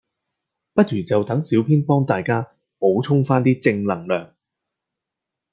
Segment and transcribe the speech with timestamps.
[0.73, 4.33] 不如就等小編幫大家補充返啲正能量